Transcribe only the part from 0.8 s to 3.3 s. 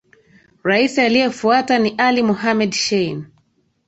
aliyefuata ni Ali Mohamed Shein